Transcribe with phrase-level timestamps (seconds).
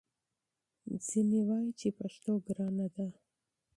[1.07, 3.07] ځینې وايي چې پښتو ګرانه ده